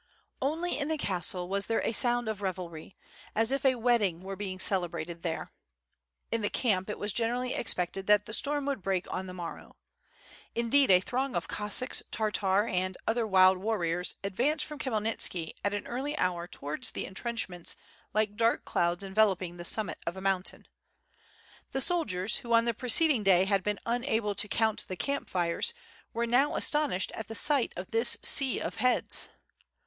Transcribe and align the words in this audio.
Only 0.41 0.79
in 0.79 0.87
the 0.87 0.97
castle 0.97 1.47
was 1.47 1.67
there 1.67 1.83
a 1.85 1.91
sound 1.91 2.27
of 2.27 2.41
revelry, 2.41 2.97
as 3.35 3.51
if 3.51 3.63
a 3.63 3.75
wedding 3.75 4.19
were 4.21 4.35
being 4.35 4.57
celebrated 4.57 5.21
there. 5.21 5.51
In 6.31 6.41
the 6.41 6.49
camp 6.49 6.89
it 6.89 6.97
was 6.97 7.13
generally 7.13 7.53
expected 7.53 8.07
that 8.07 8.25
the 8.25 8.33
storm 8.33 8.65
would 8.65 8.81
break 8.81 9.05
on 9.13 9.27
the 9.27 9.33
mor 9.35 9.57
row. 9.57 9.75
Indeed, 10.55 10.89
a 10.89 11.01
throng 11.01 11.35
of 11.35 11.47
Cossacks, 11.47 12.01
Tartars, 12.09 12.71
and 12.73 12.97
other 13.05 13.27
wild 13.27 13.59
warriors 13.59 14.15
advanced 14.23 14.65
from 14.65 14.79
Khmyelnitski 14.79 15.51
at 15.63 15.75
an 15.75 15.85
early 15.85 16.17
hour 16.17 16.47
to 16.47 16.59
wards 16.61 16.89
the 16.89 17.05
entrenchments 17.05 17.75
like 18.11 18.35
dark 18.35 18.65
clouds 18.65 19.03
enveloping 19.03 19.57
the 19.57 19.63
summit 19.65 19.99
of 20.07 20.17
a 20.17 20.19
mountain. 20.21 20.67
The 21.73 21.79
soldiers 21.81 22.37
who 22.37 22.53
on 22.53 22.65
the 22.65 22.73
preceding 22.73 23.21
day 23.21 23.45
had 23.45 23.61
been 23.61 23.77
unable 23.85 24.33
to 24.33 24.47
count 24.47 24.87
the 24.87 24.95
camp 24.97 25.29
fires 25.29 25.75
were 26.11 26.25
now 26.25 26.55
aston 26.55 26.89
ished 26.89 27.11
at 27.13 27.27
the 27.27 27.35
sight 27.35 27.71
of 27.75 27.91
this 27.91 28.17
sea 28.23 28.59
of 28.59 28.77
heads. 28.77 29.29